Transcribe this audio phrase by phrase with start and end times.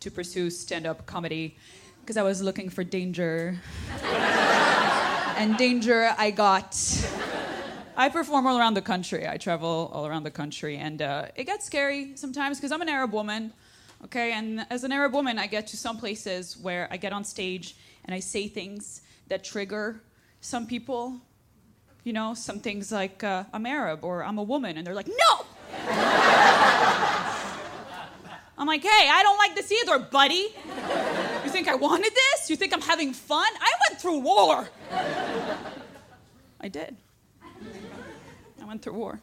[0.00, 1.56] to pursue stand up comedy
[2.00, 3.58] because I was looking for danger.
[5.36, 6.76] and danger I got.
[7.96, 9.26] I perform all around the country.
[9.26, 12.88] I travel all around the country, and uh, it gets scary sometimes because I'm an
[12.88, 13.52] Arab woman,
[14.04, 14.32] okay?
[14.32, 17.76] And as an Arab woman, I get to some places where I get on stage
[18.04, 20.00] and I say things that trigger
[20.40, 21.20] some people.
[22.04, 25.08] You know, some things like, uh, I'm Arab or I'm a woman, and they're like,
[25.08, 25.44] no!
[28.58, 30.48] I'm like, hey, I don't like this either, buddy.
[31.44, 32.50] You think I wanted this?
[32.50, 33.46] You think I'm having fun?
[33.60, 34.68] I went through war.
[36.60, 36.96] I did.
[38.60, 39.20] I went through war.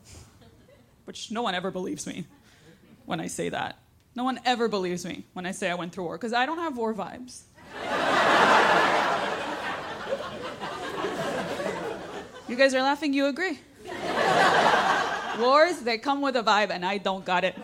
[1.03, 2.25] Which no one ever believes me
[3.05, 3.77] when I say that.
[4.15, 6.59] No one ever believes me when I say I went through war, because I don't
[6.59, 7.41] have war vibes.
[12.47, 13.59] you guys are laughing, you agree.
[15.37, 17.57] Wars, they come with a vibe, and I don't got it.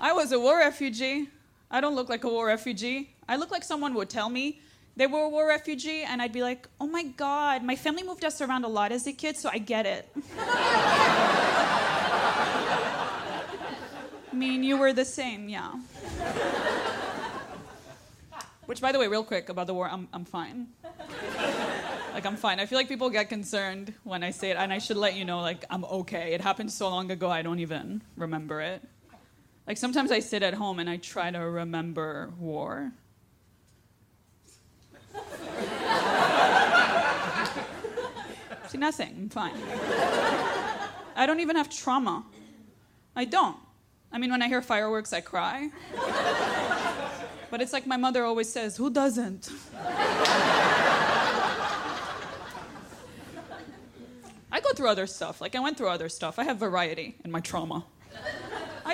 [0.00, 1.28] I was a war refugee.
[1.70, 3.14] I don't look like a war refugee.
[3.28, 4.60] I look like someone would tell me
[4.96, 8.24] they were a war refugee, and I'd be like, oh my God, my family moved
[8.24, 10.08] us around a lot as a kid, so I get it.
[14.30, 15.72] I mean, you were the same, yeah.
[18.66, 20.68] Which, by the way, real quick about the war, I'm, I'm fine.
[22.12, 22.58] Like, I'm fine.
[22.60, 25.24] I feel like people get concerned when I say it, and I should let you
[25.24, 26.34] know, like, I'm okay.
[26.34, 28.82] It happened so long ago, I don't even remember it.
[29.68, 32.90] Like sometimes I sit at home and I try to remember war.
[38.68, 39.14] See, nothing.
[39.14, 39.52] I'm fine.
[41.14, 42.24] I don't even have trauma.
[43.14, 43.58] I don't.
[44.10, 45.68] I mean, when I hear fireworks, I cry.
[47.50, 49.50] But it's like my mother always says, who doesn't?
[54.50, 55.42] I go through other stuff.
[55.42, 56.38] Like, I went through other stuff.
[56.38, 57.84] I have variety in my trauma.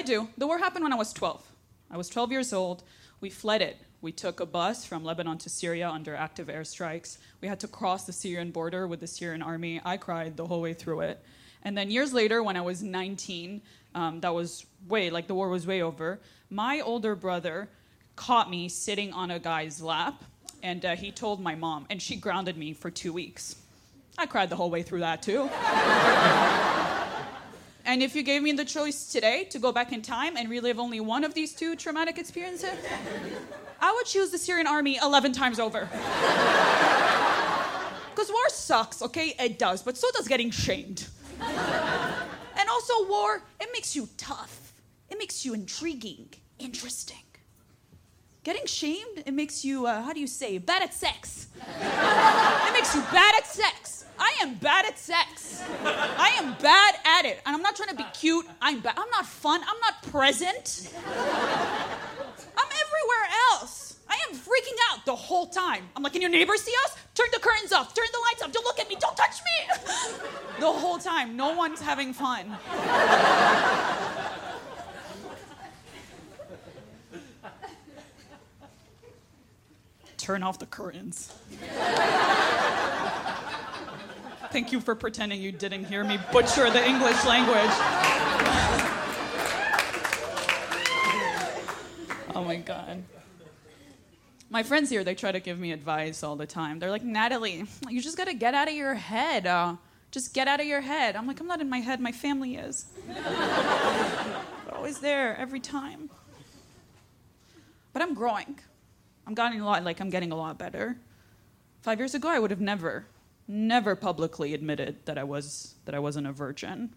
[0.05, 0.29] Do.
[0.37, 1.43] The war happened when I was 12.
[1.91, 2.83] I was 12 years old.
[3.21, 3.79] We fled it.
[4.03, 7.17] We took a bus from Lebanon to Syria under active airstrikes.
[7.41, 9.81] We had to cross the Syrian border with the Syrian army.
[9.83, 11.25] I cried the whole way through it.
[11.63, 13.63] And then years later, when I was 19,
[13.95, 17.71] um, that was way, like the war was way over, my older brother
[18.15, 20.23] caught me sitting on a guy's lap,
[20.63, 23.57] and uh, he told my mom, and she grounded me for two weeks.
[24.19, 25.49] I cried the whole way through that, too.
[27.95, 30.81] And if you gave me the choice today to go back in time and relive
[30.81, 32.77] only one of these two traumatic experiences,
[33.81, 35.89] I would choose the Syrian army 11 times over.
[38.11, 39.35] Because war sucks, okay?
[39.39, 41.07] It does, but so does getting shamed.
[41.41, 44.73] and also, war, it makes you tough,
[45.09, 47.25] it makes you intriguing, interesting.
[48.43, 51.47] Getting shamed, it makes you, uh, how do you say, bad at sex.
[51.81, 53.94] it makes you bad at sex.
[54.19, 55.63] I am bad at sex.
[55.85, 57.41] I am bad at it.
[57.47, 58.47] And I'm not trying to be cute.
[58.61, 58.95] I'm bad.
[58.97, 59.61] I'm not fun.
[59.63, 60.93] I'm not present.
[61.07, 63.99] I'm everywhere else.
[64.09, 65.89] I am freaking out the whole time.
[65.97, 66.97] I'm like, can your neighbors see us?
[67.15, 67.95] Turn the curtains off.
[67.95, 68.53] Turn the lights off.
[68.53, 68.97] Don't look at me.
[69.01, 69.69] Don't touch me.
[70.61, 71.37] the whole time.
[71.37, 72.57] No one's having fun.
[80.17, 81.35] Turn off the curtains.
[84.55, 87.75] Thank you for pretending you didn't hear me butcher the English language.
[92.37, 93.03] oh my God.
[94.51, 96.79] My friends here, they try to give me advice all the time.
[96.79, 99.49] They're like, Natalie, you just gotta get out of your head.
[99.49, 99.75] Uh,
[100.13, 101.17] just get out of your head.
[101.17, 102.87] I'm like, I'm not in my head, my family is.
[103.09, 106.11] They're always there every time.
[107.93, 108.61] But I'm growing.
[109.27, 110.97] I'm getting a lot, like, I'm getting a lot better.
[111.83, 113.05] Five years ago, I would have never,
[113.47, 116.95] never publicly admitted that I was that I wasn't a virgin.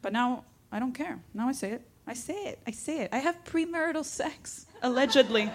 [0.00, 1.20] But now I don't care.
[1.34, 1.82] Now I say it.
[2.06, 2.58] I say it.
[2.66, 3.10] I say it.
[3.12, 5.50] I have premarital sex, allegedly.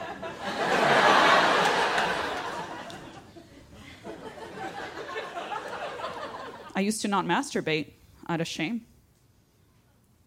[6.76, 7.94] I used to not masturbate
[8.30, 8.86] out of shame.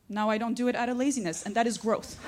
[0.09, 2.19] Now I don't do it out of laziness, and that is growth.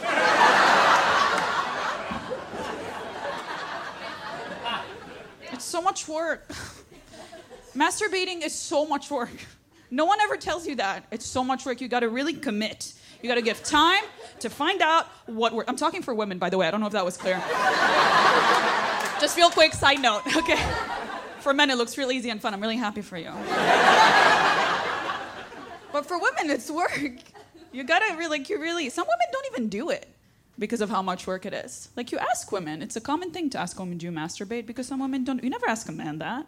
[5.53, 6.49] it's so much work.
[7.77, 9.31] Masturbating is so much work.
[9.91, 11.05] No one ever tells you that.
[11.11, 11.81] It's so much work.
[11.81, 12.95] You got to really commit.
[13.23, 14.03] You got to give time
[14.41, 15.53] to find out what.
[15.69, 16.67] I'm talking for women, by the way.
[16.67, 17.43] I don't know if that was clear.
[19.21, 20.59] Just real quick side note, okay?
[21.41, 22.55] For men, it looks real easy and fun.
[22.55, 23.31] I'm really happy for you.
[25.93, 27.01] but for women, it's work.
[27.73, 28.91] You gotta really, like, you really.
[28.91, 30.09] Some women don't even do it
[30.59, 31.89] because of how much work it is.
[31.97, 32.83] Like, you ask women.
[32.83, 35.43] It's a common thing to ask women, "Do you masturbate?" Because some women don't.
[35.43, 36.47] You never ask a man that.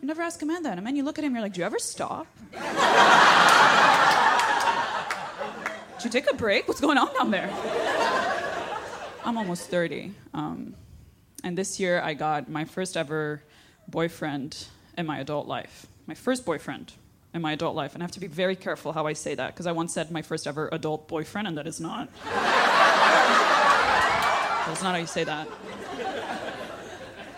[0.00, 0.74] You never ask a man that.
[0.76, 2.26] And man, you look at him, you're like, do you ever stop?
[5.96, 6.68] Did you take a break?
[6.68, 7.50] What's going on down there?
[9.24, 10.12] I'm almost 30.
[10.34, 10.74] Um,
[11.42, 13.42] and this year I got my first ever
[13.88, 14.66] boyfriend
[14.98, 15.86] in my adult life.
[16.06, 16.92] My first boyfriend
[17.32, 17.94] in my adult life.
[17.94, 20.10] And I have to be very careful how I say that because I once said
[20.10, 22.08] my first ever adult boyfriend, and that is not.
[24.66, 25.48] That's not how you say that.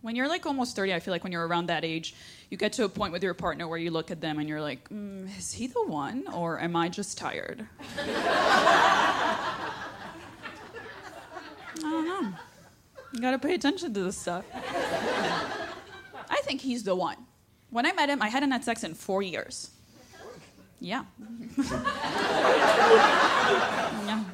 [0.00, 2.14] when you're like almost 30 i feel like when you're around that age
[2.50, 4.60] you get to a point with your partner where you look at them and you're
[4.60, 7.66] like mm, is he the one or am i just tired?
[11.80, 12.32] I don't know.
[13.12, 14.44] You gotta pay attention to this stuff.
[14.54, 17.16] I think he's the one.
[17.70, 19.70] When i met him i hadn't had sex in four years.
[20.80, 21.04] Yeah.
[24.08, 24.24] Yeah.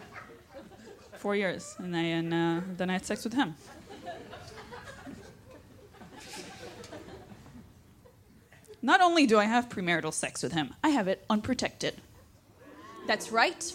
[1.18, 3.54] Four years and, I, and uh, then i had sex with him
[8.84, 11.94] Not only do I have premarital sex with him, I have it unprotected.
[13.06, 13.72] That's right.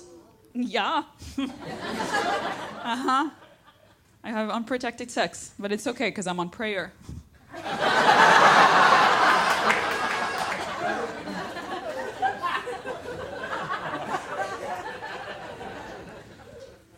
[0.53, 1.01] Yeah.
[1.39, 1.47] uh
[2.83, 3.29] huh.
[4.23, 6.93] I have unprotected sex, but it's okay because I'm on prayer.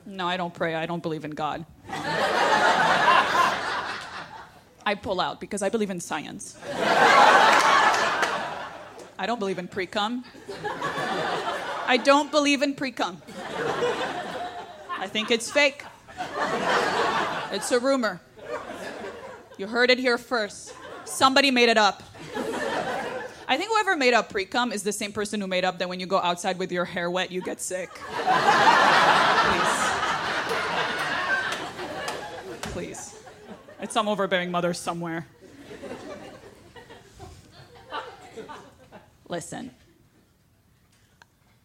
[0.06, 0.76] No, I don't pray.
[0.76, 1.66] I don't believe in God.
[4.86, 6.58] I pull out because I believe in science.
[9.22, 10.26] I don't believe in pre cum.
[11.86, 13.22] I don't believe in pre cum.
[14.90, 15.84] I think it's fake.
[17.52, 18.20] It's a rumor.
[19.60, 20.74] You heard it here first.
[21.06, 22.02] Somebody made it up.
[23.48, 25.88] I think whoever made up pre cum is the same person who made up that
[25.88, 27.92] when you go outside with your hair wet, you get sick.
[29.52, 29.84] Please.
[32.74, 33.24] Please.
[33.84, 35.28] It's some overbearing mother somewhere.
[39.32, 39.72] Listen,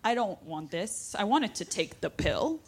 [0.04, 1.16] I don't want this.
[1.18, 2.60] I wanted to take the pill,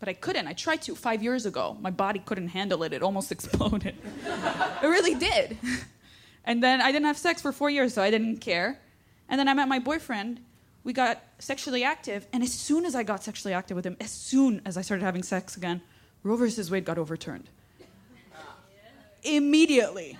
[0.00, 0.48] but I couldn't.
[0.48, 1.76] I tried to five years ago.
[1.80, 3.94] My body couldn't handle it, it almost exploded.
[4.82, 5.56] it really did.
[6.44, 8.80] And then I didn't have sex for four years, so I didn't care.
[9.28, 10.40] And then I met my boyfriend.
[10.82, 14.10] We got sexually active, and as soon as I got sexually active with him, as
[14.10, 15.82] soon as I started having sex again,
[16.24, 17.48] Roe versus Wade got overturned.
[19.22, 20.18] Immediately.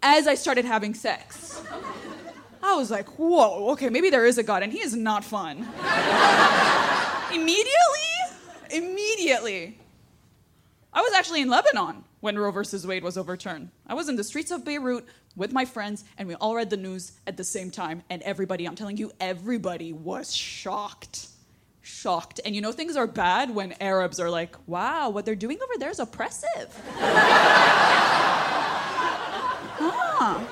[0.00, 1.53] As I started having sex.
[2.74, 5.58] I was like, whoa, okay, maybe there is a God, and he is not fun.
[7.32, 7.70] Immediately?
[8.70, 9.78] Immediately.
[10.92, 13.70] I was actually in Lebanon when Roe versus Wade was overturned.
[13.86, 16.76] I was in the streets of Beirut with my friends, and we all read the
[16.76, 18.02] news at the same time.
[18.10, 21.28] And everybody, I'm telling you, everybody was shocked.
[21.80, 22.40] Shocked.
[22.44, 25.74] And you know, things are bad when Arabs are like, wow, what they're doing over
[25.78, 26.82] there is oppressive.
[29.80, 30.44] ah.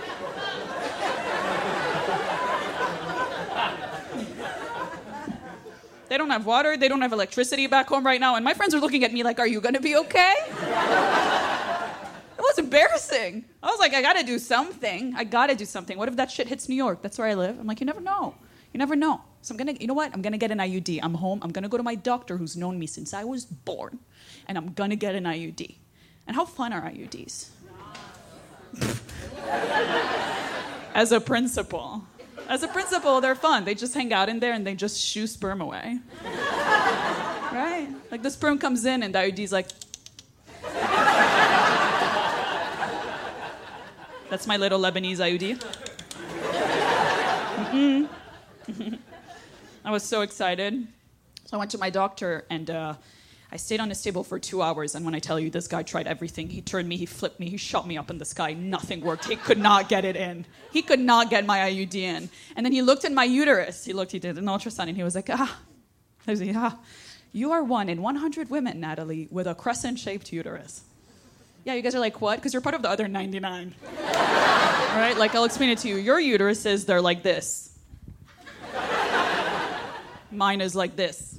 [6.11, 8.74] They don't have water, they don't have electricity back home right now, and my friends
[8.74, 10.34] are looking at me like, Are you gonna be okay?
[10.48, 10.54] it
[12.38, 13.44] was embarrassing.
[13.62, 15.14] I was like, I gotta do something.
[15.16, 15.98] I gotta do something.
[15.98, 17.02] What if that shit hits New York?
[17.02, 17.58] That's where I live.
[17.58, 18.34] I'm like, You never know.
[18.72, 19.20] You never know.
[19.42, 20.14] So I'm gonna, you know what?
[20.14, 21.00] I'm gonna get an IUD.
[21.02, 21.40] I'm home.
[21.42, 23.98] I'm gonna go to my doctor who's known me since I was born,
[24.46, 25.74] and I'm gonna get an IUD.
[26.26, 27.50] And how fun are IUDs?
[30.94, 32.06] As a principle.
[32.52, 33.64] As a principle, they're fun.
[33.64, 36.00] They just hang out in there and they just shoo sperm away.
[36.22, 37.88] right?
[38.10, 39.68] Like the sperm comes in and the IUD's like.
[44.28, 45.64] That's my little Lebanese IUD.
[49.86, 50.86] I was so excited.
[51.46, 52.96] So I went to my doctor and uh,
[53.52, 55.82] I stayed on his table for two hours, and when I tell you this guy
[55.82, 58.54] tried everything, he turned me, he flipped me, he shot me up in the sky.
[58.54, 59.26] Nothing worked.
[59.26, 60.46] He could not get it in.
[60.72, 62.30] He could not get my IUD in.
[62.56, 63.84] And then he looked at my uterus.
[63.84, 65.58] He looked, he did an ultrasound, and he was like, ah,
[66.26, 66.78] was like, ah,
[67.32, 70.80] you are one in 100 women, Natalie, with a crescent-shaped uterus.
[71.64, 72.36] Yeah, you guys are like, what?
[72.36, 73.74] Because you're part of the other 99.
[74.02, 75.14] right?
[75.18, 75.96] Like, I'll explain it to you.
[75.96, 77.70] Your uteruses, they're like this.
[80.30, 81.38] Mine is like this.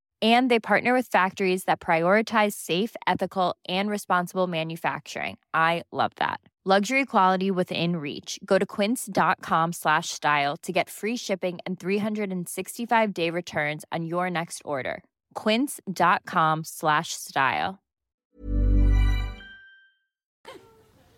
[0.21, 5.37] and they partner with factories that prioritize safe ethical and responsible manufacturing.
[5.53, 6.41] I love that.
[6.63, 8.39] Luxury quality within reach.
[8.45, 14.29] Go to quince.com slash style to get free shipping and 365 day returns on your
[14.29, 15.03] next order.
[15.33, 17.79] quince.com slash style.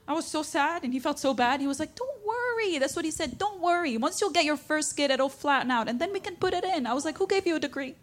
[0.08, 1.60] I was so sad and he felt so bad.
[1.60, 2.78] He was like don't worry.
[2.78, 3.38] That's what he said.
[3.38, 3.98] Don't worry.
[3.98, 6.64] Once you'll get your first kid it'll flatten out and then we can put it
[6.64, 6.88] in.
[6.88, 7.96] I was like who gave you a degree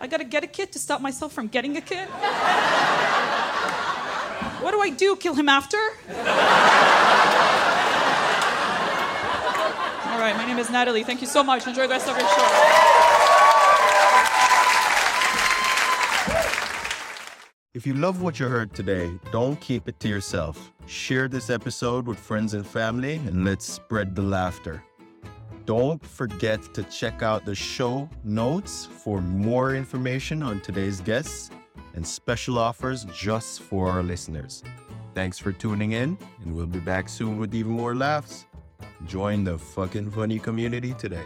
[0.00, 2.08] I gotta get a kid to stop myself from getting a kid?
[4.62, 5.16] What do I do?
[5.16, 5.78] Kill him after?
[10.06, 11.04] All right, my name is Natalie.
[11.04, 11.66] Thank you so much.
[11.66, 12.46] Enjoy the rest of your show.
[17.72, 20.72] If you love what you heard today, don't keep it to yourself.
[20.86, 24.82] Share this episode with friends and family, and let's spread the laughter.
[25.70, 31.48] Don't forget to check out the show notes for more information on today's guests
[31.94, 34.64] and special offers just for our listeners.
[35.14, 38.46] Thanks for tuning in, and we'll be back soon with even more laughs.
[39.06, 41.22] Join the FOQN Funny community today.